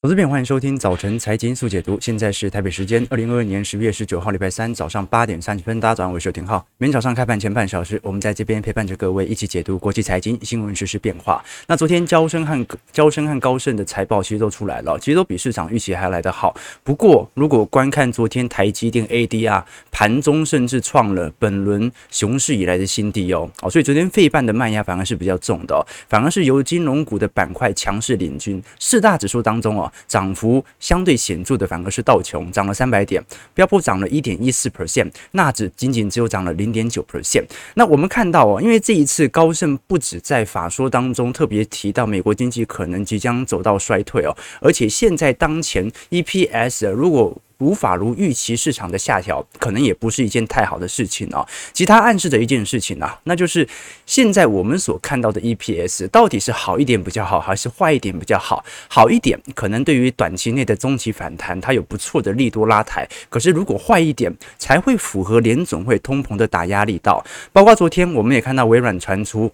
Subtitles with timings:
[0.00, 1.98] 投资篇，欢迎收听早晨财经速解读。
[2.00, 5.80] 现在是台北时间二零二二年十月十九号礼拜三早上八点三十分。
[5.80, 6.64] 大家早上好，我是邱廷浩。
[6.76, 11.44] 每天早上开盘前半小时，我们在这边陪伴着各位一起解读国际财经新闻、实时变化。
[11.66, 16.54] 那昨天交生和交生和高盛的财报其实都出来了，其实都比市场预期还来得好。
[16.84, 29.87] 不过，如果观看昨天台积电 ADR 盘中甚至创了本轮熊市以来的新低哦哦，所以昨天费半的卖压反而是比较重的，哦，反而是由金融股的板块强势领军，四大指数当中哦。
[30.06, 33.22] 涨幅相对显著的反而是道琼涨了三百点，
[33.54, 37.44] 标普涨了一点一四 percent，纳指仅仅只有涨了零点九 percent。
[37.74, 51.44] 那我们看到哦，因为这一次高盛不止在法说当中特别提到美国经济可能即将走到衰退哦，而且现在当前 EPS 如果无法如预期市场的下调，可能也不是一件太好的事情啊。
[51.72, 53.66] 其他暗示的一件事情啊，那就是
[54.06, 58.64] 现在我们所看到的 EPS 到底是好一点比较好，还是坏一点比较好？
[58.88, 63.08] 好一点，可能对于短期内的中期反弹，它有不错的利多拉抬。
[63.28, 67.24] 可是如果坏一点，才会符合联总会通膨的打压力道。
[67.52, 69.50] 包括昨天我们也看到微软传出，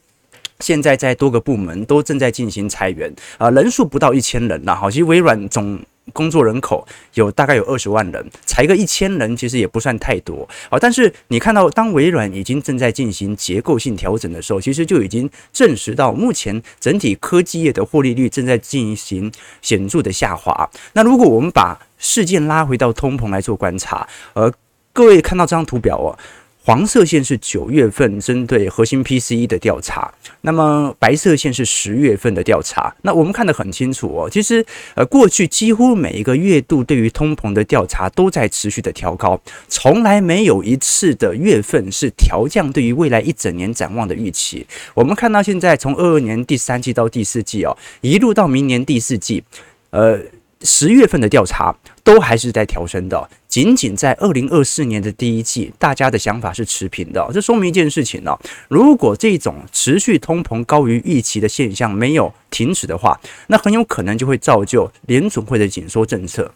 [0.60, 4.76] 现在在多个部门都正在进行裁员，啊，人数不到一千人了。
[4.76, 5.80] 好，其实微软总。
[6.12, 10.78] 工作人口有大概有二十万人，裁个一千人其实也不算太多啊。
[10.78, 19.32] 但是你看到，当微软已经正在进行结构性调整的时候，其实就已经证实到，目前整体科技业的获利率正在进行
[19.62, 20.68] 显著的下滑。
[20.92, 24.52] 那如果我们把事件拉回到通膨来做观察，呃，
[24.92, 26.18] 各位看到这张图表哦。
[26.66, 32.94] 黄色线是九月份针对核心 PCE 的调查，那么白色线是十月份的调查。
[33.02, 44.66] 那我们看得很清楚哦，其实呃过去几乎每一个月度对于通膨的调查都在持续的调高，从来没有一次的月份是调降对于未来一整年展望的预期。
[44.94, 49.44] 我们看到现在从二二年第三季到第四季哦，一路到明年第四季，
[49.90, 50.18] 呃。
[50.64, 57.30] 十月份的调查都还是在调升的，仅仅在二零二四年的第一季，大家的想法是持平的。
[57.32, 58.36] 这说明一件事情呢，
[58.68, 66.50] 如果这种持续通膨高于预期的现象没有停止的话，那很有可能就会造就联总会的紧缩政策。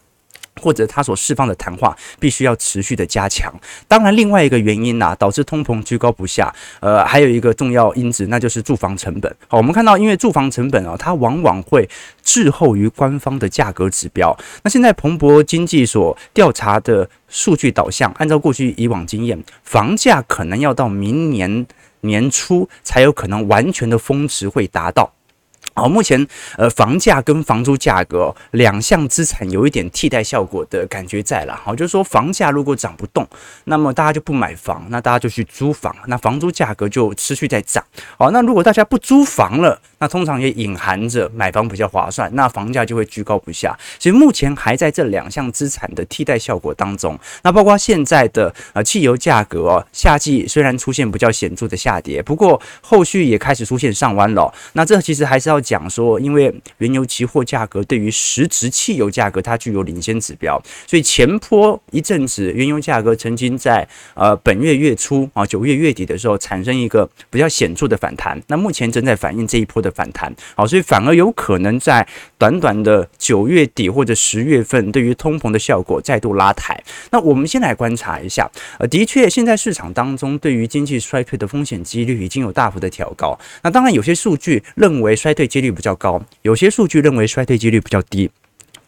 [0.58, 3.52] 或者它所释放的谈话必须要持续的加强。
[3.86, 9.34] 当然，另外一个原因呐、导致通膨居高不下，呃，还有一个重要因子，那就是住房成本。
[9.46, 11.88] 好，我们看到，因为住房成本啊，它往往会
[12.22, 14.36] 滞后于官方的价格指标。
[14.62, 21.66] 那现在彭博经济所调查的数据导向，按照过去以往经验，房价可能要到明年
[22.00, 25.12] 年初才有可能完全的峰值会达到。
[25.78, 31.54] 好，目前呃，房价跟房租价格两项资产有一点替代效果的感觉在了。
[31.54, 33.24] 好，就是说房价如果涨不动，
[33.62, 37.84] 那么大家就不买房，那大家就去租房，那房租价格就持续在涨。
[38.18, 43.78] 好，那如果大家不租房了，那通常也隐含着买房比较划算，那房价就会居高不下。
[44.00, 47.16] 所以目前还在这两项资产的替代效果当中。
[47.44, 54.52] 那包括现在的呃汽油价格哦，夏季虽然出现比较显著的下跌，不过后续也开始出现上弯了。
[54.72, 55.62] 那这其实还是要。
[55.68, 72.06] 讲说，因为原油期货价格对于实质汽油价格它具有领先指标，所以前坡一阵子原油价格曾经在呃本月月初啊九月月底的时候产生一个比较显著的反弹，那目前正在反映这一波的反弹，好，所以反而有可能在
[72.38, 76.82] 短短的九月底或者十月份对于通膨的效果再度拉抬。
[77.10, 83.38] 那我们先来观察一下，呃，的确现在市场当中对于经济衰退的风险几率已经有大幅的调高。
[83.62, 88.30] 那当然有些数据认为衰退几率比较高，有些数据认为衰退几率比较低。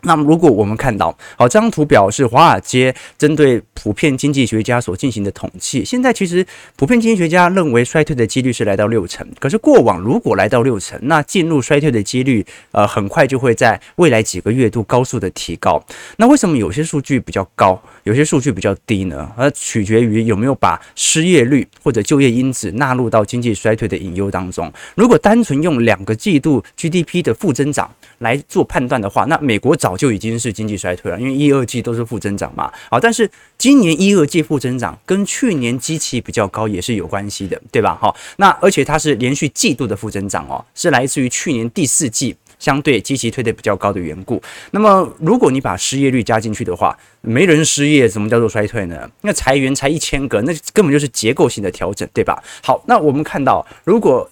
[0.02, 5.84] 那么，如果我们看到，好，这张图表是华尔街针对普遍经济学家所进行的统计。
[5.84, 15.84] 现在其实普遍经济学家认为衰退的几率是来到六成，可是过往如果来到六成，那进入衰退的几率，呃，很快就会在未来几个月度高速的提高。
[16.16, 19.30] 那为什么有些数据比较高，有些数据比较低呢？
[19.36, 24.72] 而取决于有没有把失业率或者就业因子纳入到经济衰退的隐忧当中。
[24.94, 32.72] 如果单纯用两个季度 GDP 的负增长来做判断的话，那美国早就已经是经济衰退了，因为一二季都是负增长嘛。
[32.90, 37.96] 好，但是今年一二季负增长跟去年基期比较高也是有关系的，对吧？
[38.00, 44.40] 好，那而且它是连续季度的负增长哦，是来自于去年第四季相对积极推的比较高的缘故。
[44.70, 49.10] 那么如果你把失业率加进去的话，没人失业，怎么叫做衰退呢？
[49.22, 52.40] 那裁员才一千个，那根本就是结构性的调整，对吧？
[52.62, 54.30] 好，那我们看到如果。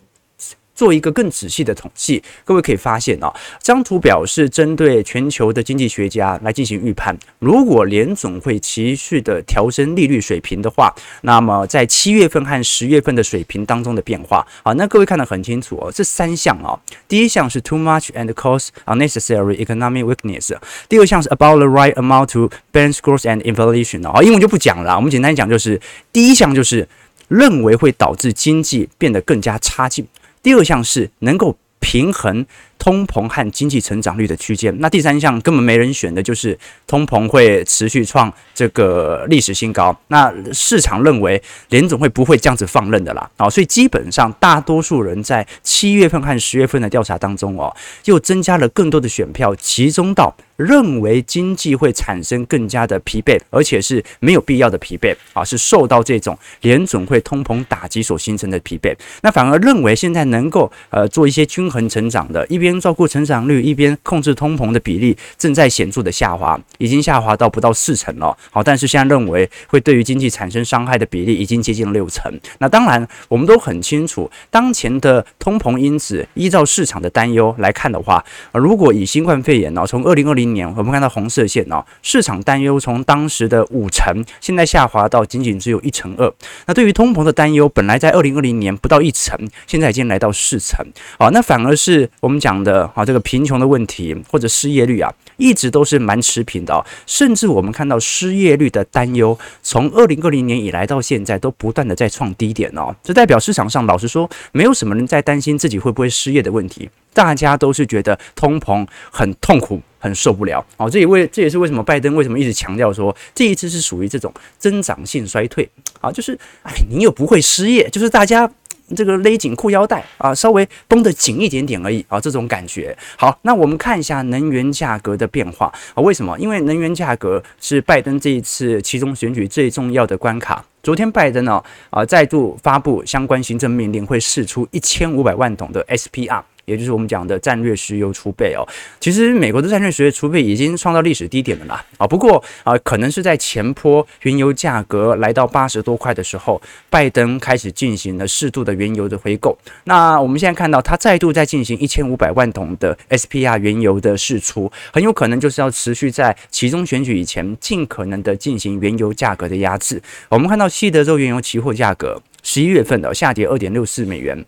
[0.79, 7.19] 做一个更仔细的统计，各位可以发现哦，这张图表是针对全球的经济学家来进行预判。
[7.41, 16.79] 如果联总会持续的调升利率水平的话，那么在七月份和十月份的水平当中的变化，好，那各位看得很清楚哦，这三项哦，
[17.09, 20.57] 第一项是 too much and cause unnecessary economic weakness，
[20.89, 25.81] 第二项是 about the right amount to balance growth and inflation 哦，英文就不讲了，我们简单讲就是
[26.13, 26.87] 第一项就是
[27.27, 30.07] 认为会导致经济变得更加差劲。
[30.43, 32.47] 第二项是能够平衡
[32.79, 39.95] 通膨和经济成长率的区间，那第三项根本没人选的就是通膨会持续创这个历史新高。
[40.09, 50.35] 那市场认为联总会不会这样子放任的啦，啊，所以基本上大多数人在七月份和十月份的调查当中哦，又增加了更多的选票，集中到。
[50.59, 58.93] 认为经济会产生更加的疲惫，而且是没有必要的疲惫啊，是受到这种联准会通膨打击所形成的疲惫。
[59.23, 68.37] 那反而认为现在能够呃做一些均衡成长的，一边边照顾成长率，一边控制通膨的比例，正在显著的下滑，已经下滑到不到四成了。
[68.51, 72.33] 好，但是现在认为会对于经济产生伤害的比例已经接近六成。
[72.59, 86.33] 那当然，我们都很清楚，当前的通膨因子依照市场的担忧来看的话，如果以新冠肺炎呢，从二零二零年我们看到红色线呢，市场担忧从当时的五成，现在下滑到仅仅只有一成二。
[86.67, 90.85] 那对于通膨的担忧，本来在二零二零年不到一成，现在已经来到四成。
[91.19, 96.85] 啊，那反而是我们讲的啊，这个贫穷的问题或者失业率啊，一直都是蛮持平的。
[97.07, 102.95] 甚至我们看到失业率的担忧，从二零二零年以来到现在都不断的在创低点哦。
[103.03, 106.89] 这代表市场上老实说，没有什么人在担心自己会不会失业的问题。
[107.15, 110.65] 大家都是觉得通膨很痛苦，很受不了。
[110.77, 115.69] 哦，这也为这也是为什么拜登为什么一直强调说这一次是属于这种增长性衰退
[116.01, 118.49] 啊，就是哎，你又不会失业，就是大家
[118.97, 122.97] 这个勒紧裤腰带啊，稍微绷得紧一点点而已啊，这种感觉。
[123.17, 126.39] 好，那我们看一下能源价格的变化啊，为什么？
[126.39, 130.65] 因为能源价格是拜登这一次其中选举最重要的关卡。
[130.83, 136.43] 昨天拜登呢啊再度发布相关行政命令，会释出一千五百万桶的 SPR。
[136.69, 138.63] 也就是我们讲的战略石油储备哦，
[139.01, 146.61] 其实美国的战略石油储备已经创造历史低点了啦啊，不过啊，可能是在前坡原油价格来到八十多块的时候，
[146.91, 149.57] 拜登开始进行了适度的原油的回购。
[149.85, 160.03] 那我们现在看到他再度在进行一千五百万桶的 SPR 原油的释出，很有可能就是要持续在其中选举以前尽可能的进行原油价格的压制。
[160.29, 164.45] 我们看到西德州原油期货价格十一月份的下跌二点六四美元。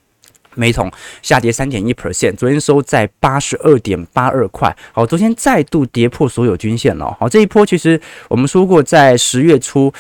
[0.55, 0.91] 每桶
[1.23, 4.76] 下跌三点一 percent，昨天收在八十二点八二块。
[4.93, 7.17] 好，昨天再度跌破所有均线了。
[7.19, 9.93] 好，这一波其实我们说过，在十月初，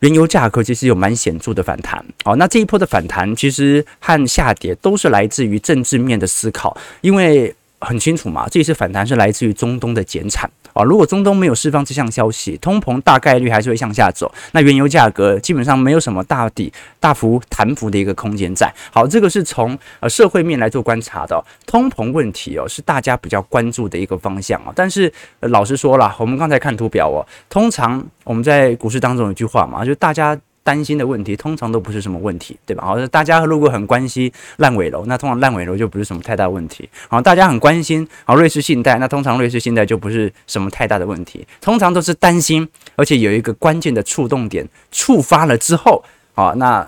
[0.00, 2.04] 原油价格其实有蛮显著的反弹。
[2.24, 10.50] 好，那这一波的反弹其实和下跌都是来自于政治面的思考，因为很清楚嘛，这一次反弹是来自于中东的减产。
[10.76, 14.30] 啊，如果中东没有释放这项消息，通膨大概率还是会向下走。
[14.52, 16.70] 那原油价格基本上没有什么大底
[17.00, 18.72] 大幅弹幅的一个空间在。
[18.92, 21.42] 好，这个是从呃社会面来做观察的。
[21.66, 24.72] 通膨问题哦，是大家比较关注的一个方向啊。
[24.76, 30.38] 但是老实说了，我们刚才看图表哦，通常我们在股市当中有一句话嘛，就大家。
[30.66, 32.84] 担心的问题通常都不是什么问题，对吧？
[32.84, 36.88] 好，大家如果很关心烂尾楼，那通常烂尾楼就不是什么太大问题。
[37.08, 41.46] 好，大家很关心好瑞士信贷，那通常瑞士信贷就不是什么太大的问题。
[41.60, 46.02] 通常都是担心，而且有一个关键的触动点触发了之后，
[46.34, 46.84] 啊，那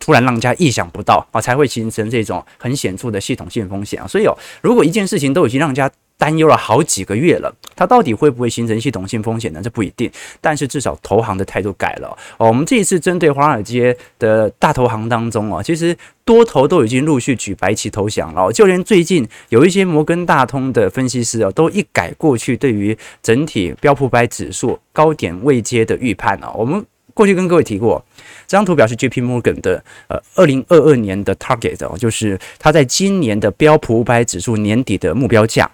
[0.00, 4.06] 突然让人家意想不到啊，才会形成这种很显著的系统性风险啊。
[4.08, 9.60] 所以哦，如果一件事情都已经让人家担忧了好几个月了，它到底会不会形成系统性风险呢？
[9.62, 10.10] 这不一定，
[10.40, 12.48] 但是至少投行的态度改了哦。
[12.48, 26.50] 我们这一次针对华尔街的大投行当中啊，其实多头都已经陆续举白旗投降了，就连最近有一些摩根大通的分析师啊，都一改过去对于整体标普五百指数高点未接的预判了。
[26.54, 28.02] 我们过去跟各位提过，
[28.46, 35.70] 这张图表是 JP Morgan 的呃二零二二年的 target 哦，就是它在今年的标普五百指数年底的目标价。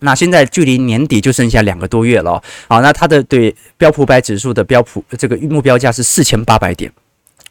[0.00, 6.90] 那现在距离年底就剩下两个多月了，好，那它的对标普百指数的标普这个目标价是四千八百点。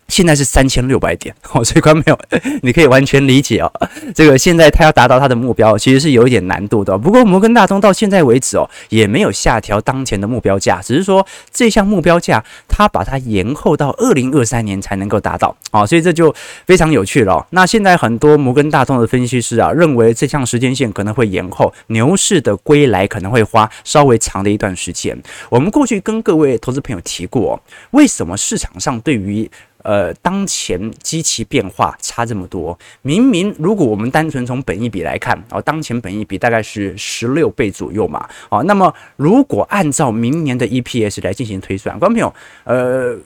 [0.10, 3.72] 现在是三千六百点， 哦，所以观众朋友， 你可以完全理解哦。
[4.14, 6.98] 这个现在它要达到它的目标，其实是有一点难度的。
[6.98, 15.56] 不过摩根大通到现在为止哦，也没有下调当前的目标价，只是说这项目标价它把它延后到二零二三年才能够达到。
[15.72, 16.34] 哦，所以这就
[16.66, 17.46] 非常有趣了。
[17.52, 25.16] 那现在很多摩根大通的分析师啊，认为这项时间线可能会延后，牛市的归来可能会花稍微长的一段时间。
[25.50, 27.62] 我们过去跟各位投资朋友提过，
[27.92, 29.50] 为什么市场上对于
[29.82, 43.18] 呃，当前基期变化差这么多，明明如果我们单纯从本益比来看，哦，当前本益比大概是十六倍左右嘛，哦，那么如果按照明年的 EPS 来进行推算，观众朋友，呃，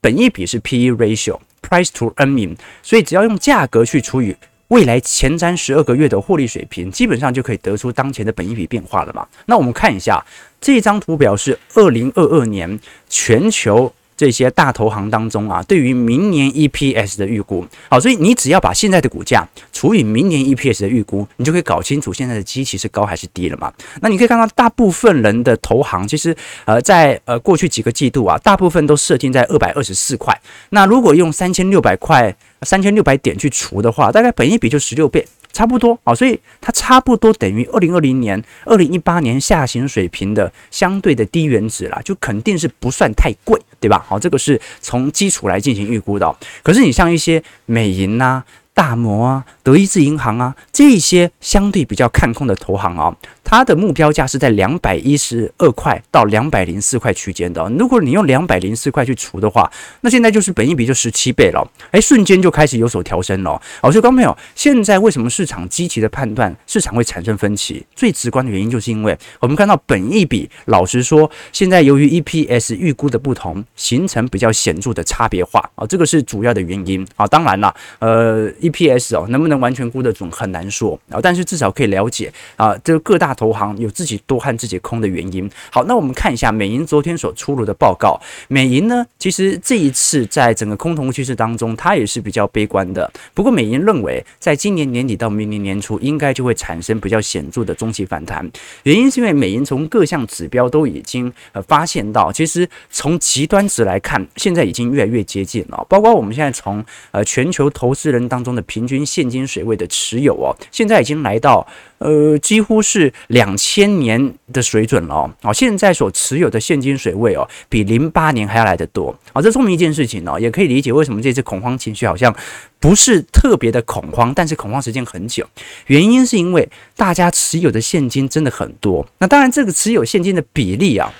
[0.00, 4.34] 本益比是 PE ratio，price to earning，所以只要用价格去除以
[4.68, 9.28] 未来前瞻十二个月的获利水平，基本上就可以得出当前的本益比变化了嘛。
[9.44, 10.24] 那我们看一下
[10.62, 13.92] 这张图表是二零二二年全球。
[14.16, 23.72] 这些大投行当中啊，对于明年 EPS 的预估，好，所以你只要把现在的股价除以明年 EPS 的预估，你就可以搞清楚现在的基期是高还是低了嘛。
[24.00, 30.38] 那你可以看到，大部分人的投行其实呃，在呃过去几个季度啊，大部分都设定在二百二十四块。
[30.70, 35.26] 那如果用三千六百块、三千六百点去除的话，大概本一比就十六倍。
[35.54, 44.04] 差不多啊，所以它差不多等于二零二零年、二零一八年下行水平的相对的低原值啦，就肯定是不算太贵，对吧？
[44.06, 46.36] 好，这个是从基础来进行预估的。
[46.62, 48.44] 可是你像一些美银呐、啊、
[48.74, 53.16] 大摩啊、德意志银行啊这些相对比较看空的投行啊。
[53.44, 57.62] 它的目标价是在两百一十二块到两百零四块区间的。
[57.78, 63.60] 如果你用两百零四块去除的话，那现在就是本一比就十七倍了，哎，瞬间就开始有所调升了。
[63.80, 67.84] 好，所以刚朋友，现在为什么市场积极的判断市场会产生分歧？
[67.94, 77.26] 最直观的原因就是因为我们看到本一比，老实说，现在由于 EPS 预估的不同，形成比较显著的差别化啊，这个是主要的原因啊。
[77.26, 83.34] 当然了，呃，EPS 哦，能不能完全估得准很难说啊，但是至少可以了解啊，这个各大。
[83.34, 85.50] 投行有自己多和自己空的原因。
[85.68, 88.16] 好，那我们看一下美银昨天所出炉的报告。
[88.46, 93.12] 美银呢，其实这一次在整个空头趋势当中，它也是比较悲观的。
[93.34, 98.48] 不过，美银认为，在今年年底到明年年初，应该就会产生比较显著的中期反弹。
[98.84, 105.84] 原因是因为美银从各项指标都已经呃发现到，其实从极端值来看，现在已经越来越接近了。
[105.88, 111.66] 包括我们现在从呃全球投资人当中的平均现金水位的持有哦，现在已经来到。
[111.98, 115.50] 呃，几乎是两千年的水准了哦。
[115.54, 119.40] 现在所持有的现金水位哦，比零八年还要来得多啊。
[119.40, 122.34] 这说明一件事情哦，也可以理解为什么这次恐慌情绪好像
[122.78, 125.48] 不是特别的恐慌，但是恐慌时间很久。
[125.86, 129.06] 原因是因为大家持有的现金真的很多。
[129.16, 131.10] 那当然，这个持有现金的比例啊。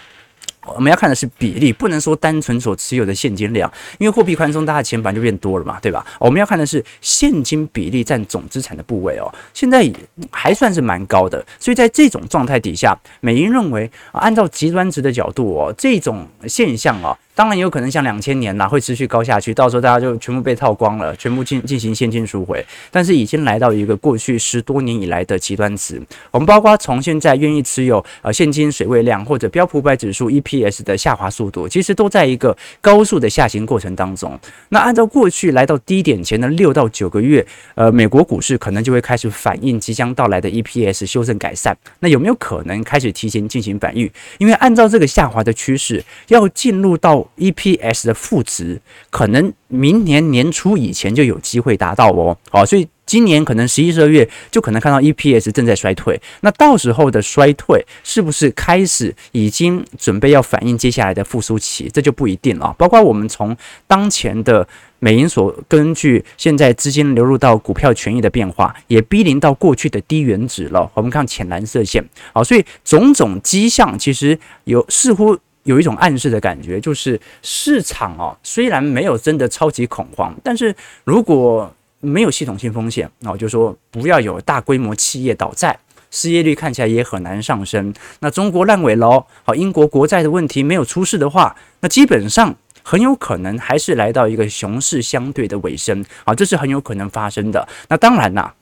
[0.66, 6.04] 我们要看的是比例，不能说单纯所持有的现金量，因为货币宽松，大家钱反正就变多了嘛，对吧？
[6.18, 9.90] 我们要看的是现金比例占总资产的部位哦，现在
[10.30, 17.16] 还算是蛮高的，所以在这种状态底下，美银认为，按照极端值的角度哦，这种现象哦。
[17.34, 22.64] 当然也有可能像两千年呐，会持续高下去，到时候大家就全部被套光了，全部进进行现金赎回。
[22.90, 26.00] 但是已经来到一个过去十多年以来的极端值。
[26.30, 34.38] 我们包括从现在愿意持有呃现金水位量或者标普五百指数 EPS 的下滑速度，其实都在一个高速的下行过程当中。
[34.68, 41.76] 那按照过去来到低点前的六到九个月，呃，美国股市可能就会开始反映即将到来的 EPS 修正改善。
[41.98, 44.08] 那有没有可能开始提前进行反应？
[44.38, 56.18] 因为按照这个下滑的趋势，要进入到 EPS 的负值可能明年年初以前就有机会达到哦，好，所以今年可能十一、十二月就可能看到 EPS 正在衰退。
[56.40, 61.90] 那到时候的衰退是不是开始已经准备要反映接下来的复苏期？
[61.92, 62.74] 这就不一定了。
[62.78, 63.54] 包括我们从
[63.86, 64.66] 当前的
[65.00, 70.90] 美银所根据现在资金流入到股票权益的变化，也逼临到过去的低原值了。
[70.94, 72.02] 我们看浅蓝色线，
[72.32, 75.38] 好，所以种种迹象其实有似乎。
[75.64, 85.78] 有一种暗示的感觉，就是市场哦，虽然没有真的超级恐慌，但是如果没有系统性风险，那我就说不要有大规模企业倒债，
[86.10, 87.92] 失业率看起来也很难上升。
[88.20, 97.66] 那中国烂尾楼，好，英国国债的问题没有出事的话，那基本上很有可能还是来到一个熊市相对的尾声，啊，这是很有可能发生的。
[97.88, 98.54] 那当然啦。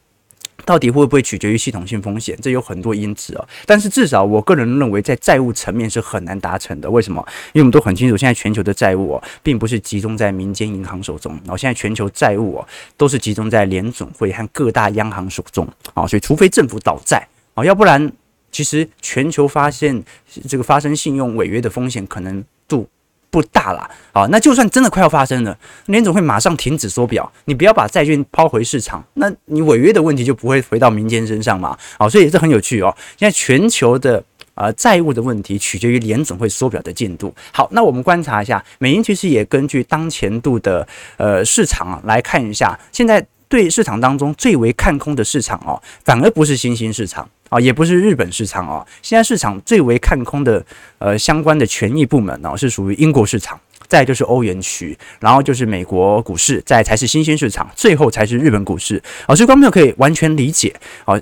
[0.65, 2.39] 到底会不会取决于系统性风险？
[2.41, 3.49] 这有很多因子哦。
[3.67, 6.91] 但是至少我个人认为，在债务层面是很难达成的。
[6.91, 7.25] 为什么？
[7.53, 11.33] 因为我们都很清楚，现在全球的债务哦，并不是集中在民间银行手中。
[11.45, 16.07] 然后现在全球债务哦，都是集中在联总会和各大央行手中啊。
[16.07, 18.13] 所以，除非政府倒债啊，要不然，
[18.51, 20.03] 其实全球发现
[20.49, 22.89] 这个发生信用违约的风险可能度。
[23.33, 32.95] 不大了，好，那就算真的快要发生了，联总会马上停止缩表，你不要把债券抛回市场，那你违约的问题就不会回到民间身上嘛，好，所以这很有趣哦。
[33.17, 34.23] 现在全球的
[34.55, 37.35] 呃债务的问题取决于联总会缩表的进度。
[37.53, 40.87] 好，那我们观察一下，美银其实也根据当前度的
[41.17, 47.29] 呃市场来看一下，现在对市场当中最为看空的市场哦，反而不是新兴市场。
[47.51, 50.65] 啊，也不是日本市场哦，现在市场最为看空的
[50.97, 53.61] 呃相关的权益部门呢，是属于英国市场。
[53.87, 59.03] 再就是欧元区，然后就是美国股市，再才是新兴市场，最后才是日本股市。
[59.27, 60.75] 好，所以观众可以完全理解。
[61.05, 61.21] 啊。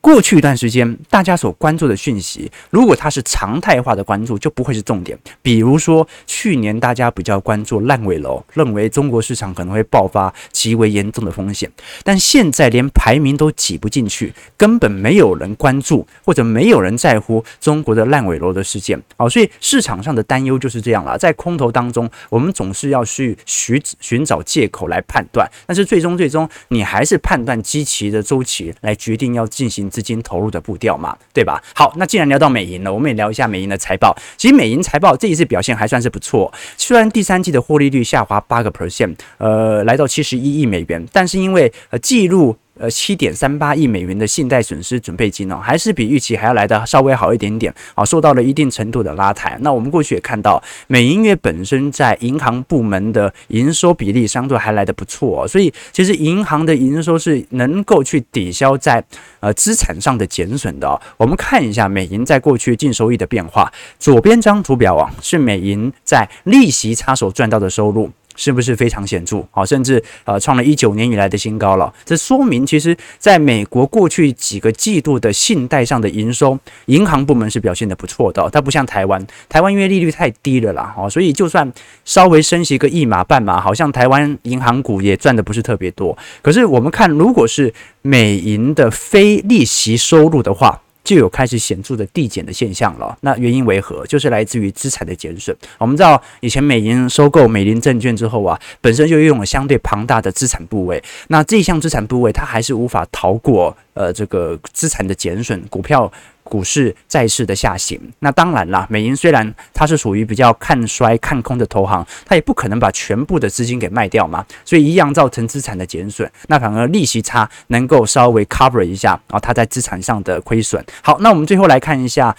[0.00, 5.18] 过去一段时间，大家所关注的讯息，如果它是常态化的关注，就不会是重点。
[5.42, 11.70] 比如说，去年大家比较关注烂尾楼，认为中国市场可能会爆发极为严重的风险，
[12.02, 18.98] 但现在连排名都挤不进去，根本没有人关注，或者没有人在乎中国的烂尾楼的事件。
[19.18, 21.18] 好，所以市场上的担忧就是这样了。
[21.18, 29.89] 在空头当中，我们总是要去寻寻找借口来判断，但是最终最终，你还是判断基期的周期来决定要进行。
[29.90, 31.62] 资金投入的步调嘛，对吧？
[31.74, 34.16] 好，那既然聊到美银了，我们也聊一下美银的财报。
[34.36, 42.56] 其实美银财报这一次表现还算是不错，虽然第三季的获利率下滑八个 percent，呃，来到七十一亿美元，但是因为呃记录。
[42.80, 49.58] 呃，七点三八亿美元的信贷损失准备金哦，还是比预期还要来的稍微好一点点啊，受到了一定程度的拉抬。
[49.60, 59.04] 那我们过去也看到，美银业本身在银行部门的营收比例相对还来的不错，所以其实银行的营收是能够去抵消在
[59.40, 60.98] 呃资产上的减损的。
[61.18, 68.10] 我们看一下美银在过去净收益的变化，左边这张图表啊，是美银在利息差所赚到的收入。
[68.36, 69.46] 是不是非常显著？
[69.50, 71.92] 好，甚至呃创了一九年以来的新高了。
[72.04, 78.48] 这说明其实在美国过去几个季度的信贷上的营收，银行部门是表现得不错的。
[78.50, 81.70] 它不像台湾，台湾因为利率太低了啦，哦，所以就算
[82.04, 86.16] 稍微升息个一码半码，好像台湾银行股也赚的不是特别多。
[86.40, 87.72] 可是我们看，如果是
[88.02, 93.16] 美银的非利息收入的话，就有开始显著的递减的现象了。
[93.22, 94.06] 那原因为何？
[94.06, 95.56] 就是来自于资产的减损。
[95.78, 101.02] 我们知道，以前美银收购美林证券之后啊，本身就拥有相对庞大的资产部位。
[101.28, 106.10] 那这项资产部位，它还是无法逃过呃这个资产的减损，股票。
[106.50, 108.84] 股市、债市的下行，那当然啦。
[108.90, 116.28] 美银虽然它是属于比较看衰、看空的投行，它也不可能把全部的资金给卖掉嘛，所以一样造成资产的减损。
[116.48, 120.84] 那反而利息差能够稍微 cover 一下啊，它在资产上的亏损。
[121.02, 122.36] 好，那我们最后来看一下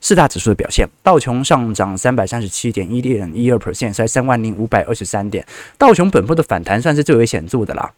[0.00, 0.88] 四大指数的表现。
[1.04, 5.46] 道琼上涨三百三十七点一点一二 percent，在三万零五百二十三点。
[5.78, 7.92] 道琼本波的反弹算是最为显著的啦。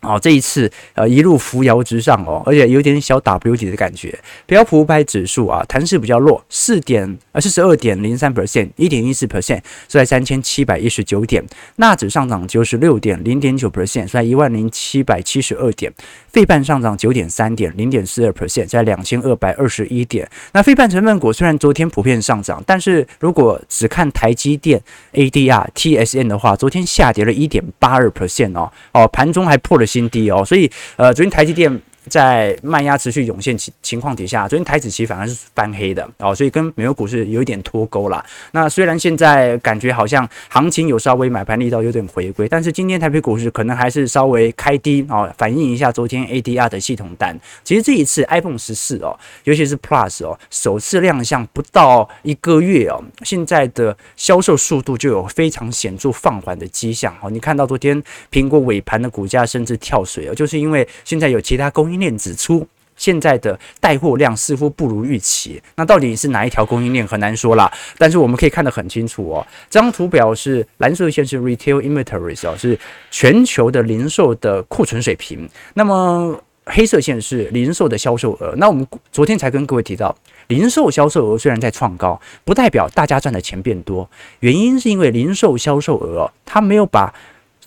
[0.00, 4.16] 哦，这一次呃一路扶摇直上哦，而且有点小 W 底的感觉。
[4.46, 11.44] 标普五百指数啊，弹势比较弱，四点呃四十二点零三 percent，一点一四 percent，是在三千七百一十九点。
[11.76, 15.92] 纳指上涨九十六点零点九 percent，是在一万零七百七十二点。
[16.38, 20.30] 费半上涨九点三点零点四二 percent，在两千二百二十一点。
[20.52, 24.80] 那费半成分股虽然昨天普遍上涨，但是如果只看台积电
[25.14, 31.82] ADR TSN 的话，昨天下跌了一点八二 percent 哦哦，盘中还破了新低哦，所以呃，昨天台积电。
[32.08, 38.24] 在卖压持续涌现情情况底下，昨天台指期反而是翻黑的哦，所以跟美国股市有一点脱钩了。
[38.52, 47.38] 那虽然现在感觉好像行情有稍微买盘力道有点回归，但是今天台北股市可能还是稍微开低哦，反映一下昨天 ADR 的系统单。
[47.62, 57.30] 其实这一次 iPhone 十四哦，尤其是 Plus 哦，首次亮相不到一个月哦，现在的销售速度就有非常显著放缓的迹象哦。
[57.30, 65.62] 你看到昨天苹果尾盘的股价甚至跳水哦，就是因为现在有其他供应链指出，现在的带货量似乎不如预期。
[65.76, 67.72] 那到底是哪一条供应链很难说啦。
[67.96, 69.46] 但是我们可以看得很清楚哦。
[69.70, 72.78] 这张图表是蓝色线是 retail inventories 哦，是
[73.10, 75.48] 全球的零售的库存水平。
[75.74, 78.52] 那么黑色线是零售的销售额。
[78.56, 80.14] 那我们昨天才跟各位提到，
[80.48, 84.10] 零售销售额虽然在创高，不代表大家赚的钱变多。
[84.40, 87.14] 原因是因为零售销售额，它没有把。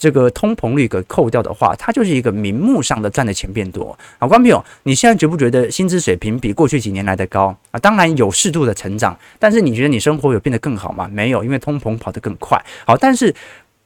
[0.02, 3.96] 这个通膨率给扣掉的话，它就是一个名目上的赚的钱变多。
[4.18, 7.80] 好，观众朋友，你现在觉不觉得薪资水平比过去几年来的高啊？
[7.80, 11.08] 当然有适度的成长，但是你觉得你生活有变得更好吗？
[11.14, 12.60] 没有，因为通膨跑得更快。
[12.84, 13.32] 好，但是。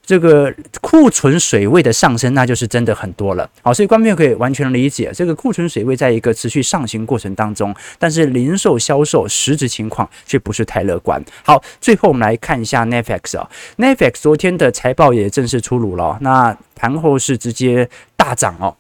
[0.05, 3.49] 这个库存水位的上升，那就是真的很多了。
[3.61, 11.23] 好，所以观众可以完全理解，这个库存水位在一个持续上行过程当中，但是零售销售实质情况却不是太乐观。
[11.43, 18.75] 好，最后我们来看一下 Netflix 啊，Netflix 昨天的财报也正式出炉了，那盘后是直接大涨哦。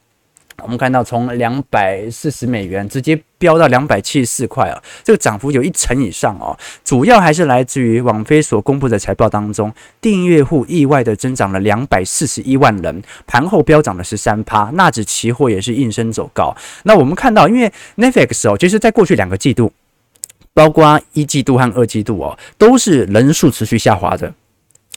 [0.63, 6.57] 我们看到从两百四十美元直接飙到两百七十四块啊，这个涨幅有一成以上哦。
[6.83, 16.55] 主要还是来自于网飞所公布的财报当中，订阅户意外的增长了两百四十一万人，盘后飙涨了十三趴，纳指期货也是应声走高。
[16.83, 19.71] 那我们看到，因为 Netflix 哦，其实在过去两个季度，
[20.53, 24.33] 包括一季度和二季度哦，都是人数持续下滑的。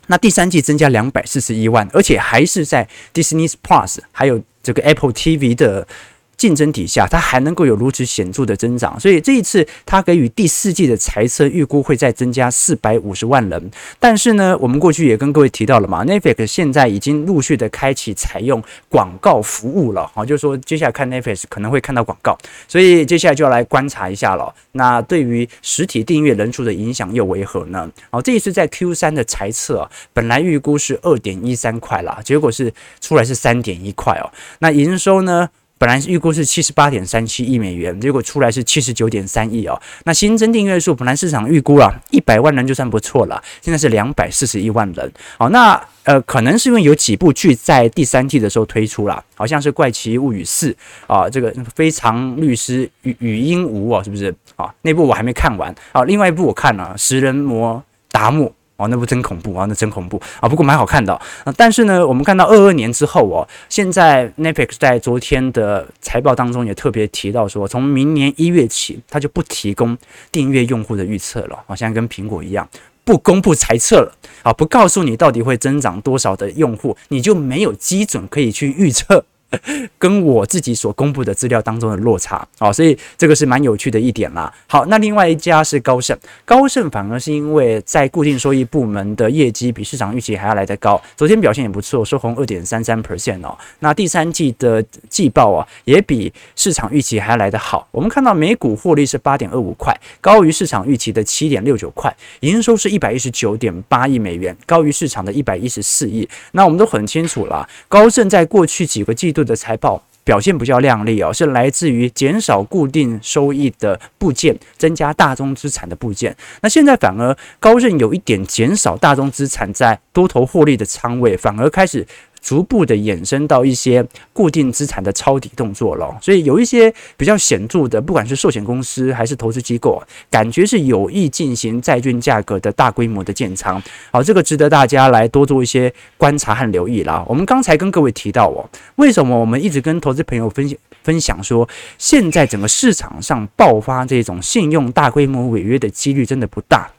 [0.06, 4.40] 那第三季增加两百四十一万，而且还是在 Disney Plus 还有。
[4.68, 5.88] 这个 Apple TV 的
[6.38, 13.70] 竞争底下，它还能够有如此显著的增长，所以这一次它给予第四季的财测预估会再增加四百五十万人。
[13.98, 24.54] 但是呢，我们过去也跟各位提到了嘛，Netflix 现在已经陆续的开启采用广告服务了，好，就是说接下来看 Netflix 可能会看到广告，所以接下来就要来观察一下了。
[24.72, 27.90] 那对于实体订阅人数的影响又为何呢？
[28.10, 34.30] 好，这一次在 Q 三的财测啊，本来预估是二点一三块啦，结果是出来是三点一块哦。
[34.60, 35.48] 那营收呢？
[35.78, 39.80] 本来预估是七十八点三七亿美元，结果出来是七十九点三亿哦。
[40.04, 45.12] 那新增订阅数本来市场预估啊一百万人就算不错了，现在是两百四十一万人。
[45.38, 50.70] 好，那呃可能是因为有几部剧在第三季的时候推出了，好像是《怪奇物语四》
[51.06, 54.74] 啊，这个非常律师禹禹英禑哦，是不是啊？
[54.82, 58.46] 那部我还没看完啊，另外一部我看了《食人魔达木》。
[58.78, 60.48] 哦，那部真恐怖啊，那真恐怖啊！
[60.48, 61.20] 不过蛮好看的。
[61.56, 69.98] 但是呢，我们看到二二年之后哦，现在 Netflix 在昨天的财报当中也特别提到说，从明年一月起，它就不提供
[70.30, 71.58] 订阅用户的预测了。
[71.66, 72.68] 好像跟苹果一样，
[73.02, 74.12] 不公布财测了
[74.44, 79.24] 啊，不告诉你到底会增长多少的用户，你就没有基准可以去预测。
[79.98, 84.52] 跟我自己所公布的资料当中的落差啊，所以这个是蛮有趣的一点啦。
[84.66, 93.56] 好，那另外一家是高盛，高盛反而是因为在固定收益部门的业绩比市场预期还要来得高，昨天表现也不错，收红二点三三 percent 哦。
[93.78, 97.88] 那第三季的季报啊，也比市场预期还要来得好。
[97.90, 106.28] 我们看到每股获利是八点二五块，高于市场预期的七点六九块，营收是一百一十九点八亿美元，高于市场的一百一十四亿。
[106.52, 109.37] 那我们都很清楚了，高盛在过去几个季度。
[109.44, 116.36] 的财报表现比较靓丽哦，是来自于减少固定收益的部件，增加大宗资产的部件。
[116.60, 122.06] 那现在反而高盛有一点减少大宗资产在多头获利的仓位，反而开始。
[122.40, 133.82] 逐步的衍生到一些固定资产的抄底动作了，所以有一些比较显著的，不管是寿险公司还是投资机构，感觉是有意进行债券价格的大规模的建仓。
[134.10, 137.24] 好，这个值得大家来多做一些观察和留意啦。
[137.28, 146.90] 我们刚才跟各位提到哦，为什么我们一直跟投资朋友分享分享说，现在整个市场上爆发这种信用大规模违约的几率真的不大。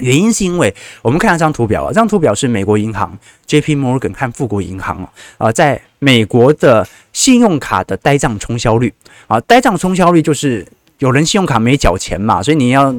[0.00, 3.76] 原因是因为我们看这张图表啊，这张图表是美国银行 J.P.
[3.76, 5.08] Morgan 和富国银行
[5.38, 8.92] 啊，在美国的信用卡的呆账冲销率
[9.26, 10.66] 啊，呆账冲销率就是
[10.98, 12.94] 有人信用卡没缴钱嘛，所以你要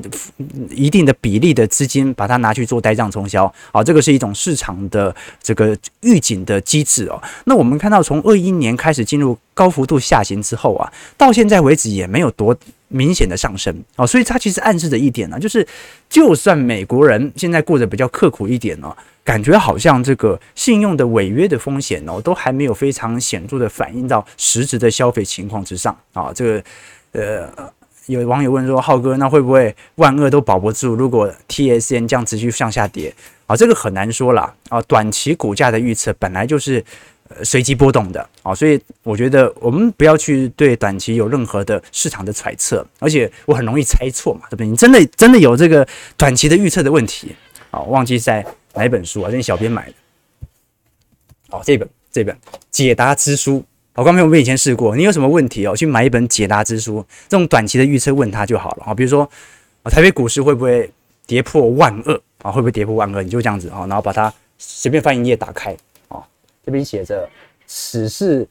[0.70, 7.22] 一定的比例的资金把它拿去做呆账冲销啊，这个是一种市场的这个预警的机制哦。
[7.46, 12.56] 那我们看到从二一年开始进入高幅度下行之后啊，到现在为止也没有多。
[12.92, 15.66] 明显的上升哦，所以它其实暗示着一点呢，就是
[16.10, 26.32] 就算美国人现在过得比较刻苦一点呢，感觉好像这个信用的违约的风险哦，都还没有非常显著的反映到实质的消费情况之上啊。
[26.34, 26.64] 这个
[27.14, 27.50] 呃，
[28.08, 30.94] 有网友问说，浩哥，那会不会万恶都保不住？
[30.96, 33.14] 如果 T S N 这样持续向下跌
[33.48, 34.82] 啊，这个很难说啦啊。
[34.82, 36.84] 短期股价的预测本来就是。
[37.44, 44.68] 随机波动的啊，所以我觉得我们不要去对短期有任何的市场的揣测，而且我很容易猜错嘛，对不对？
[44.68, 47.36] 你真的真的有这个短期的预测的问题
[47.70, 47.80] 啊？
[47.82, 49.30] 忘记在哪一本书啊？
[49.30, 49.94] 这是小编买的，
[51.50, 52.38] 哦，这本这本
[52.70, 53.64] 解答之书，
[53.94, 58.94] 好，刚才我们以前试过，你有什么问题哦，去买一本解答之书，这种短期的预测问他就好了啊。
[58.94, 59.30] 比如说
[59.84, 60.92] 啊，台北股市会不会
[61.26, 62.52] 跌破万二啊？
[62.52, 63.24] 会不会跌破万二？
[63.24, 65.76] 你就这样子啊，然后把它随便翻一页打开。
[66.66, 67.30] 这边写着
[67.66, 68.48] “此事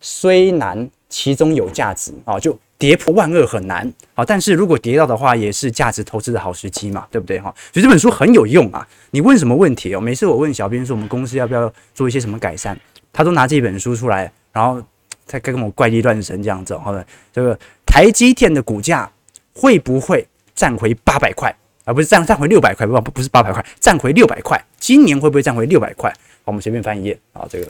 [0.00, 7.54] 虽难，其中有价值”啊，就跌破万二很难啊，但是如果跌到的话，也是价值投资的好时机嘛，对不对哈？
[7.72, 8.86] 所以这本书很有用啊。
[9.10, 10.00] 你问什么问题哦？
[10.00, 12.78] 每次我问小编说我们公司要不要做一些什么改善，
[13.12, 14.82] 他都拿这本书出来，然后
[15.26, 16.76] 他跟我怪力乱神这样子。
[16.78, 19.10] 好的，这个台积电的股价
[19.52, 22.86] 会不会站回八百块，而不是站站回六百块？
[22.86, 24.58] 不不不是八百块，站回六百块。
[24.78, 26.10] 今年会不会站回六百块？
[26.50, 27.68] 我们随便翻一页啊，这个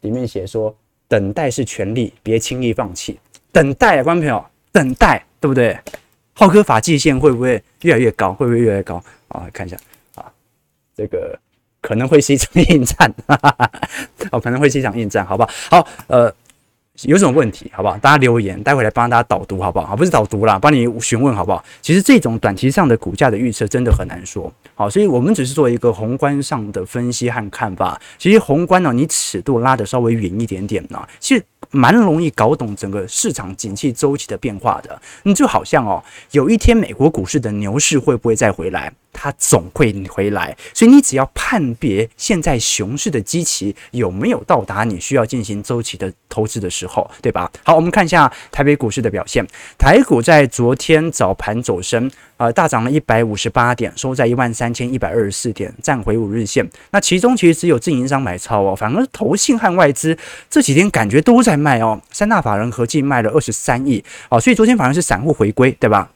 [0.00, 0.76] 里面写说，
[1.06, 3.20] 等待是权利，别轻易放弃。
[3.52, 5.78] 等待，观众朋友，等待，对不对？
[6.32, 8.32] 浩哥发际线会不会越来越高？
[8.32, 9.00] 会不会越来越高？
[9.28, 9.76] 啊，看一下
[10.16, 10.26] 啊，
[10.96, 11.38] 这个
[11.80, 13.70] 可能会是一场 硬战，哈哈哈，
[14.32, 15.50] 哦，可能会是一场硬战，好不好？
[15.70, 16.34] 好，呃。
[17.02, 17.98] 有什么问题，好不好？
[17.98, 19.88] 大家留言，待会来帮大家导读，好不好？
[19.88, 21.62] 好，不是导读啦，帮你询问，好不好？
[21.82, 28.00] 其实这种短期上的股价的预测真的很难说，好，所以我们只是做一个宏观上的分析和看法。
[28.16, 34.96] 其实宏观呢，你尺度拉得稍微远一点点呢，其实蛮容易搞懂整个市场景气周期的变化的。
[35.24, 38.92] 你就好像哦，有一天美国股市的牛市会不会再回来？
[39.14, 40.54] 它总会回来。
[40.74, 47.50] 所以你只要判别现在熊市的基期有没有到达你需要进行周期的投资的时候，对吧？
[47.62, 49.46] 好，我们看一下台北股市的表现。
[49.78, 56.68] 台股在昨天早盘走升，呃，大涨了一百五十八点，收在一万三千一百二十四点，站回五日线。
[56.90, 60.18] 那其中其实只有自营商买超哦，反而投信和外资
[60.50, 66.10] 这几天感觉都在卖哦，三大法人合计卖了二十三亿哦，所以昨天反而是散户回归，对吧？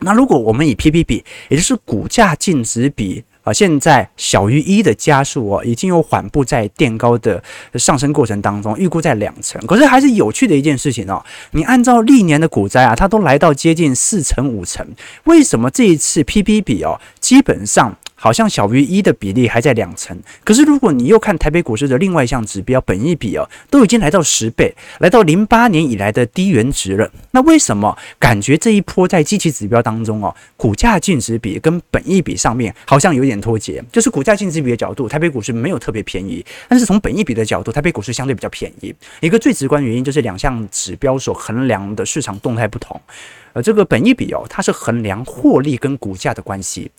[0.00, 7.42] 那如果我们以 P/B 比，也就是股价净值比啊，现在小于一的加速哦，已经有缓步在垫高的
[7.74, 9.64] 上升过程当中，预估在两成。
[9.66, 14.86] 可是还是有趣的一件事情哦，你按照历年的股灾啊，它都来到接近四成五成，
[15.24, 17.96] 为什么这一次 P/B 比哦，基本上？
[18.16, 27.08] 好像小于一的比例还在两成，可是如果你又看台北股市的另外一项指标，本益比哦，都已经来到十倍，来到零八年以来的低原值了。
[27.30, 33.84] 那为什么感觉这一波在机器指标当中哦，股价净值比跟本益比上面好像有点脱节？
[33.92, 38.94] 就是股价净值比的角度，台北股市没有特别便宜，但是从本益比的角度，台北股市相对比较便宜。
[39.20, 42.98] 一个最直观原因就是两项指标所衡量的市场动态不同。
[43.52, 46.90] 而这个本益比哦，它是衡量获利跟股价的关系。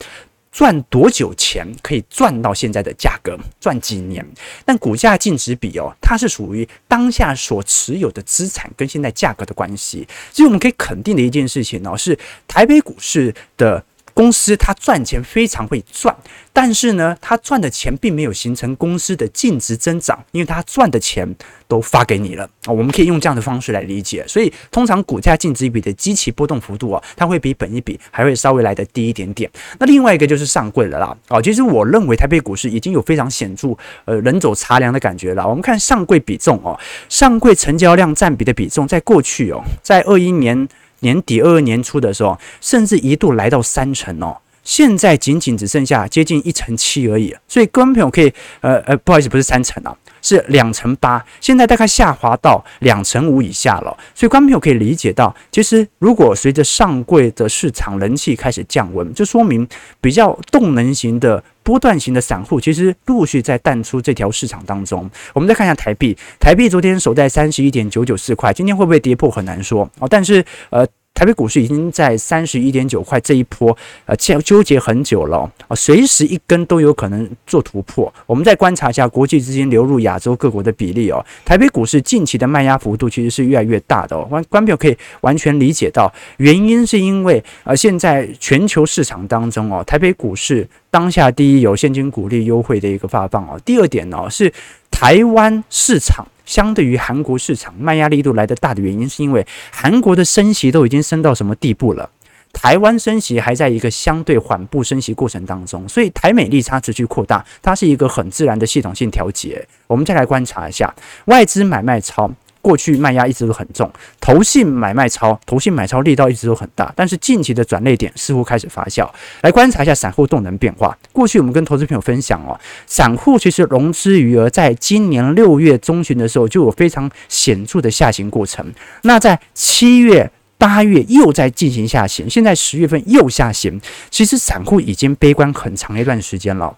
[0.58, 3.38] 赚多久钱可以赚到现在的价格？
[3.60, 4.26] 赚几年？
[4.64, 10.04] 但股价净值比哦，它是属于当下所持有的资产跟现在价格的关系。
[10.32, 12.18] 所以我们可以肯定的一件事情呢，是
[12.48, 13.84] 台北股市的
[14.18, 16.12] 公司它赚钱非常会赚。
[16.52, 21.36] 但是呢，它赚的钱并没有形成公司的净值增长，因为它赚的钱
[21.68, 22.72] 都发给你了啊。
[22.72, 24.26] 我们可以用这样的方式来理解。
[24.26, 29.48] 所以，通常股价净值比的基期波动幅度啊，它会比本一比还会稍微来得低一点点。
[29.78, 31.40] 那另外一个就是上柜了啦啊。
[31.40, 33.68] 其实我认为台北股市已经有非常显著
[34.04, 35.46] 呃人走茶凉的感觉了。
[35.46, 36.76] 我们看上柜比重哦，
[37.08, 40.66] 上柜成交量占比的比重，在过去哦，在二一年
[41.00, 44.38] 年底、二二年初的时候，甚至一度来到三成哦。
[44.68, 53.96] 现在仅仅只剩下接近一成七而已，所以观众朋友可以，呃呃，不好意思，不是三成啊，是两成八，现在大概下滑到两成五以下了。
[54.14, 59.66] 所以观众朋友可以理解到，其实如果随着上柜的市场人气开始降温，就说明
[60.02, 65.10] 比较动能型的波段型的散户，其实陆续在淡出这条市场当中。
[65.32, 70.86] 我们再看一下台币，台币昨天守在三十一点九九四块，今天会不会跌破很难说啊，但是呃。
[71.14, 78.12] 台北股市已经在三十一点九块这一波，呃，纠纠结很久了啊，随时一根都有可能做突破。
[78.24, 81.24] 我们再观察一下国际资金流入亚洲各国的比例哦。
[81.44, 84.24] 台北股市近期的卖压幅度其实是越来越大的哦。
[84.30, 94.52] 观观众可以完全理解到，原因是因为呃，现在全球市场当中哦，台北股市当下第一有现金股利优惠的一个发放哦，第二点呢是
[94.88, 96.24] 台湾市场。
[96.48, 102.08] 相对于韩国市场卖压力度来得大的原因，是因为韩国的升息都已经升到什么地步了？
[102.54, 109.62] 台湾升息还在一个相对缓步升息过程当中，所以台美利差持续扩大，它是一个很自然的系统性调节。
[109.86, 110.92] 我们再来观察一下
[111.26, 112.30] 外资买卖超。
[112.68, 119.08] 过去卖压一直都很重，投信买卖超，投信买超力道一直都很大，但是近期的转类点似乎开始发酵。
[119.40, 120.94] 来观察一下散户动能变化。
[121.10, 128.70] 过去我们跟投资朋友分享哦，散户其实融资余额在今年六月中旬的时候就有非常显著的下行过程，
[129.04, 136.76] 那在七月、八月又在进行下行，现在十月份又下行，其实散户已经悲观很长一段时间了。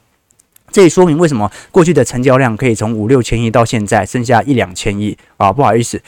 [0.73, 5.53] 这也说明为什么过去的成交量可以从五六千亿到现在剩下一两千亿啊？
[5.53, 6.01] 不好意思，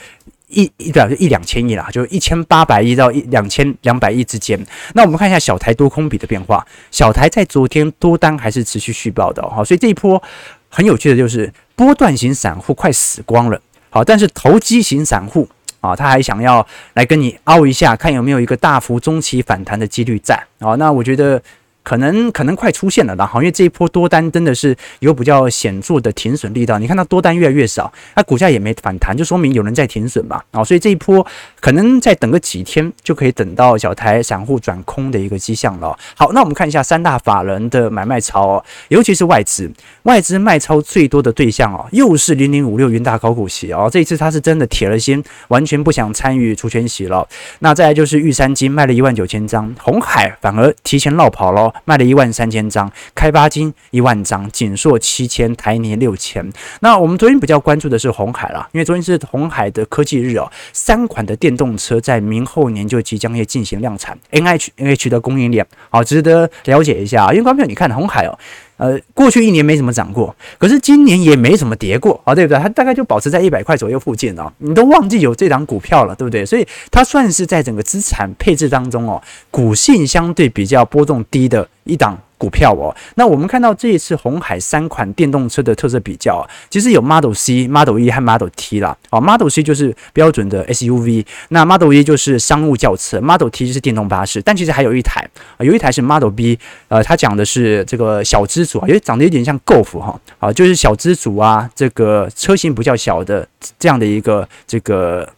[0.47, 4.59] 一一表示一两千亿啦，就一千八百亿到一两千两百亿之间。
[4.93, 10.21] 那我们看一下小台多空比的变化，小台在昨天多单还是持续续报的哈，所以这一波
[10.69, 15.47] 很有趣的就是波段型散户快死光了，好，但是投机型散户
[15.81, 20.75] 啊，他还想要来跟你凹一下，看有没有一个大幅中期反弹的几率在啊？
[20.75, 21.41] 那我觉得。
[21.83, 31.25] 可能可能快出现了，然后因为这一波多单真的是有比较显著的停损力道，你看它多单越来越少，那股价也没反弹，就说明有人在停损嘛，啊，所以这一波
[31.59, 35.97] 可能再等个几天就可以等到小台散户转空的一个迹象了。
[36.15, 39.69] 好，那我们看一下三大法人的买卖超哦，尤其是外资，
[40.03, 47.27] 外资卖超最多的对象哦，又是零零五六云大考股息哦，这一次他是真的铁了心，完全不想参与除权息了。
[47.59, 56.51] 那再来就是玉山金卖了一万九千张，红海反而提前落跑了卖了一万三千张，开发金一万张，锦硕七千，台泥六千。
[56.81, 67.31] 那我们昨天比较关注的是红海啦，因为昨天是红海的科技日哦，三款的电动车在明后年就即将要进行量产，NH NH 的供应链好值得了解一下。
[67.31, 68.37] 因为刚才你看红海哦。
[68.83, 72.59] 呃，过去一年没怎么涨过，可是今年也没怎么跌过啊，对不对？
[72.59, 76.45] 它大概就保持在一百块左右附近哦，你都忘记有这档股票了，对不对？
[76.45, 82.19] 所以它算是在整个资产配置当中哦，股性相对比较波动低的一档。
[82.43, 82.93] 股票哦。
[83.15, 88.97] 那我们看到这一次红海三款电动车的特色比较，其实有 Model C、Model E 和 Model T 啦。
[89.11, 94.41] 哦，Model C 就是标准的 SUV，那 Model E 就是商务轿车，Model T 就是电动巴士。
[94.41, 95.25] 但其实还有一台，
[95.59, 103.47] 有一台是 Model B，呃，它讲的是这个小资族啊，因为长得有点像 Golf 哈，啊，就是小资族啊，这个车型比较小的
[103.79, 105.29] 这样的一个这个。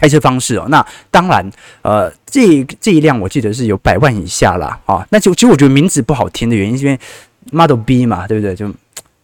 [0.00, 1.48] 开车方式哦，那当然，
[1.82, 4.78] 呃，这这一辆我记得是有百万以下啦。
[4.86, 5.06] 啊。
[5.10, 6.98] 那就其实我觉得名字不好听的原因，是因为
[7.52, 8.54] Model B 嘛，对不对？
[8.54, 8.72] 就。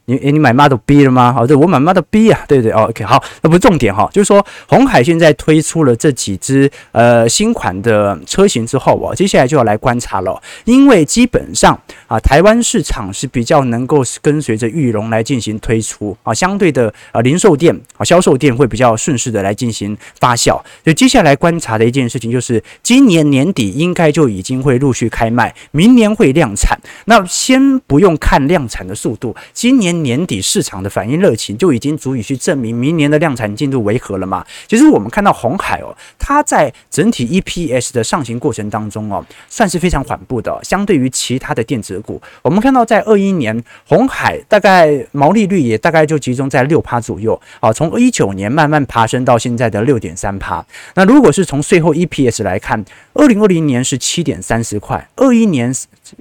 [0.09, 1.35] 你诶，你买 Model B 了吗？
[1.37, 20.53] 哦，对，我买 Model B 啊，对对，OK，好，那不是重点哈，就是说红海现在推出了这几只呃新款的车型之后哦，接下来就要来观察了，因为基本上啊，台湾市场是比较能够跟随着裕隆来进行推出啊，相对的啊零售店啊销售店会比较顺势的来进行发酵，
[20.85, 29.96] 所以接下来观察的一件事情就是今年年底应该就已经会陆续开卖，明年会量产，那先不用看量产的速度，今年。
[30.03, 34.45] 年底市场的反应热情就已经足以去证明明年的量产进度为何了嘛？
[34.67, 40.59] 其实我们看到红海哦，它在整体 EPS 的上行过程当中哦，算是非常缓步的。
[40.63, 50.65] 相对于其他的电子股，我们看到在二一年，红海大概毛利率也大概就集中在六趴左右啊，从一九年慢慢爬升到现在的六点三趴。
[50.95, 55.75] 那如果是从税后 EPS 来看，二零二零年是七点三十块，二一年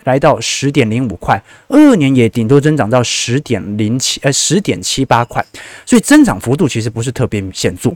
[0.04, 5.46] 来到十点零五块，二二年也顶多增长到十点零七呃十点七八块，
[5.86, 7.92] 所以增长幅度其实不是特别显著，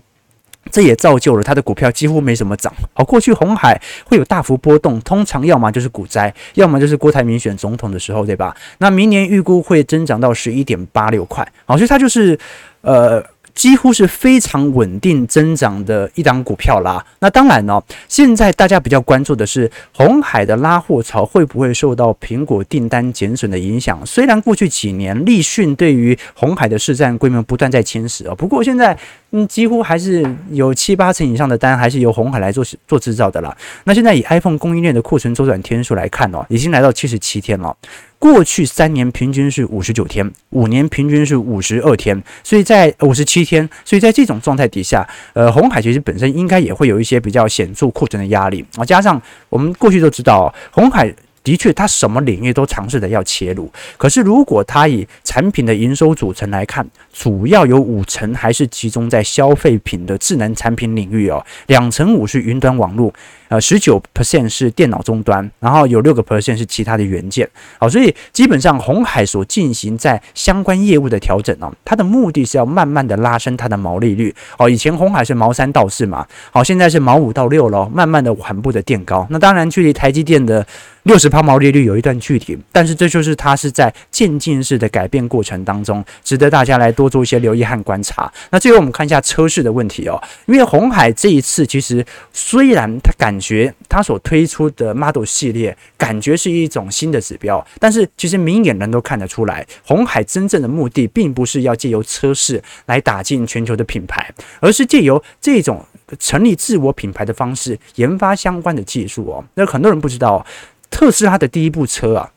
[0.71, 2.73] 这也造就了它的股票几乎没什么涨。
[2.93, 8.55] 好，过去红海会有大幅波动，通常要么就是股灾，要么就是郭台铭选总统的时候，对吧？
[8.79, 12.37] 那明年预估会增长到十一点八六块，好，所以它就是
[12.81, 13.23] 呃。
[13.59, 17.05] 几乎是非常稳定增长的一档股票啦。
[17.19, 23.99] 那当然呢，现在大家比较关注的是红海的拉货潮会不会受到苹果订单减损的影响？
[24.05, 28.97] 虽然过去几年立讯对于红海的市占规模不断在侵蚀啊，不过现在
[29.31, 33.53] 嗯，几乎还是有七八成以上的单还是由红海来做做制造的啦。
[33.83, 37.75] 那现在以 iPhone 供应链的库存周转天数来看哦，已经来到七十七天了。
[38.19, 51.11] 过去三年平均是五十九天，五年平均是五十二天，所以在五十七天，所以在这种状态底下，呃，红海其实本身应该也会有一些比较显著库存的压力啊，加上我们过去都知道，红海。
[51.49, 53.71] 的确，它什么领域都尝试着要切入。
[53.97, 63.11] 可是，如果它以产品的营收组成来看，主要有五成还是集中在消费品的智能产品领域哦，两成五是云端网络，
[63.47, 67.49] 呃，十九 percent 是电脑终端，然后有六个 percent 是其他的元件。
[67.79, 74.69] 好，所以基本上红海所进行在相关业务的调整哦，它的目的是要慢慢的拉升它的毛利率哦。
[74.69, 79.25] 以前红海是毛三到四嘛，好，现在是毛五到六了，慢慢的缓步的垫高。
[79.29, 80.65] 那当然，距离台积电的
[81.09, 88.31] 六十趴毛利率有一段距离，但是这就是它是在渐进式的改变过程当中，值得大家来多做一些留意和观察。
[88.51, 105.83] 那最后我们看一下车市的问题哦，因为红海这一次其实虽然它感觉它所推出的 Model 系列感觉是一种新的指标，但是其实明眼人都看得出来，红海真正的目的并不是要借由车市来打进全球的品牌，而是借由这种
[106.19, 109.43] 成立自我品牌的方式研发相关的技术哦。
[109.55, 110.45] 那很多人不知道。
[110.89, 112.31] 特斯拉的第一部车啊，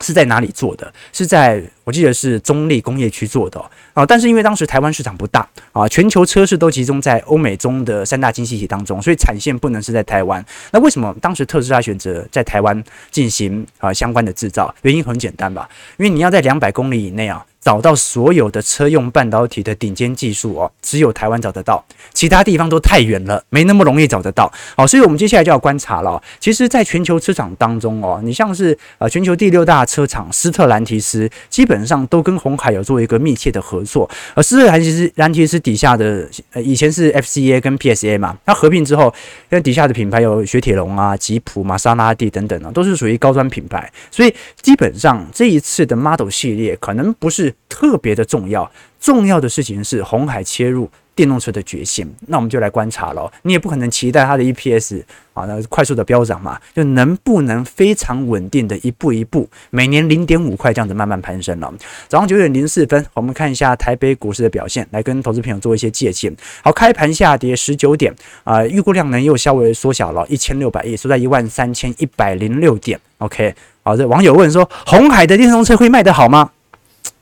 [0.00, 0.92] 是在哪里做的？
[1.12, 3.62] 是在我记得是中立工业区做的
[3.94, 4.04] 啊。
[4.04, 10.44] 但是因为当时台湾市场不大啊，全球车市都集中在欧美中的三大经济体当中，所以产线不能是在台湾。
[10.70, 14.74] 那为什么当时特斯拉选择在台湾进行啊相关的制造？
[14.82, 17.44] 原因很简单吧，因为你要在两百公里以内啊。
[17.62, 24.52] 找到所有的车用半导体的顶尖技术哦，只有台湾找得到，其他地方都太远了，没那么容易找得到。
[24.76, 26.20] 好，所以我们接下来就要观察了。
[26.40, 34.08] 其实，在全球车厂当中哦，你像是呃全球第六大车厂斯特兰提斯，基本本上都跟红海有做一个密切的合作。
[34.34, 39.12] 而斯特兰其实兰提斯底下的呃以前是 FCA 跟 PSA 嘛，它合并之后，
[39.50, 47.54] 因为底下的品牌有雪铁龙啊、吉普、玛莎拉蒂等等啊，都是属于高端品牌，所以基本上这一次的 Model 系列可能不是。
[47.72, 52.10] 特别的重要，重要的事情是红海切入电动车的决心。
[52.26, 53.30] 那我们就来观察了。
[53.42, 55.02] 你也不可能期待它的 EPS
[55.34, 61.72] 啊，那快速的飙涨嘛，就能不能非常稳定的一步一步，每年零点五块这样子慢慢攀升了。
[62.08, 66.34] 早上九点零四分，我们看一下台北股市的表现，来跟投资朋友做一些借鉴。
[66.62, 72.98] 好，开盘下跌十九点啊，预估量能又稍微缩小了一千六百亿，收在一万三千一百零六点。
[73.18, 76.50] OK，好，这网友问说，红海的电动车会卖得好吗？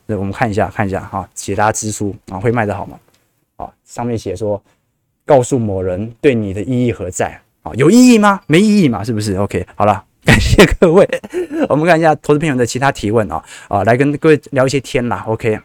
[0.07, 2.99] 那我们看一下，看一下哈，解答之书啊，会卖得好吗？
[3.91, 4.63] 上面写说，
[5.27, 7.41] 告诉某人对你的意义何在？
[7.63, 8.41] 啊，有意义吗？
[8.47, 11.07] 没意义嘛，是不是？OK，好了， 感谢各位。
[11.69, 15.25] 我们看一下投资朋友的其他提问啊啊，来跟各位聊一些天啦。
[15.27, 15.59] OK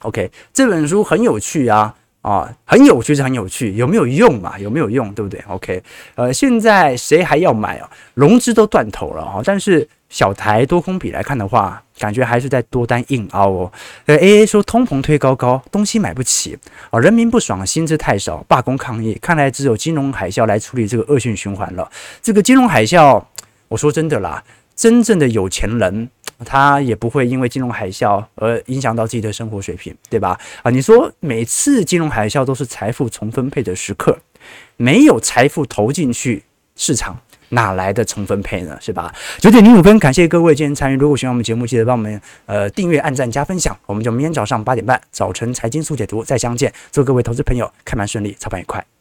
[0.00, 1.94] OK，这本书很有趣啊。
[2.24, 4.58] 啊，很有趣是很有趣，有没有用嘛？
[4.58, 5.82] 有没有用，对不对？OK，
[6.14, 7.90] 呃，现在谁还要买啊？
[8.14, 13.72] 融资都断头了哈，但是小台多空比来看的话，感觉还是在多单硬凹哦。
[14.06, 16.56] 呃，AA 说通膨推高高，东西买不起
[16.90, 21.90] 啊，人民不爽，薪资太少，罢工抗议，看来只有金融海啸来处理这个恶性循环了。
[22.22, 23.24] 这个金融海啸，
[23.66, 24.44] 我说真的啦，
[24.76, 26.08] 真正的有钱人。
[26.44, 30.38] 他也不会因为金融海啸而影响到自己的生活水平，对吧？
[30.62, 34.16] 啊，你说每次金融海啸都是财富重分配的时刻，
[34.76, 36.44] 没有财富投进去
[36.76, 37.18] 市场，
[37.54, 38.76] 哪来的重分配呢？
[38.80, 39.12] 是吧？
[39.38, 40.96] 九点零五分，感谢各位今天参与。
[40.96, 43.76] 如果喜欢我们节目，记得帮我们呃订阅、按赞、加分享。
[43.86, 46.72] 我们就明天早上八点半，早晨财经速解读再相见。
[46.92, 48.93] 祝各位投资朋友开盘顺利，操盘愉快。